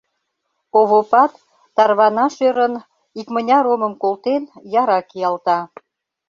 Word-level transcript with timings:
Овопат, 0.79 1.33
тарванаш 1.75 2.35
ӧрын, 2.47 2.73
икмыняр 3.19 3.65
омым 3.73 3.93
колтен, 4.01 4.43
яра 4.81 4.99
киялта. 5.09 5.59